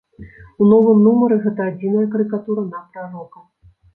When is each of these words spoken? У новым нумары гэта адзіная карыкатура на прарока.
У 0.63 0.69
новым 0.69 1.03
нумары 1.07 1.37
гэта 1.43 1.67
адзіная 1.73 2.07
карыкатура 2.15 2.65
на 2.71 2.83
прарока. 2.95 3.39